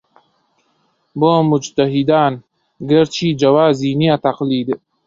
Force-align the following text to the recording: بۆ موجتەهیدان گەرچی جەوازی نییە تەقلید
بۆ 1.19 1.31
موجتەهیدان 1.49 2.33
گەرچی 2.89 3.29
جەوازی 3.41 3.97
نییە 3.99 4.15
تەقلید 4.25 4.69